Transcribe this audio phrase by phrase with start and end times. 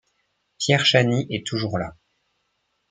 [0.57, 1.93] Pierre Chany est toujours là.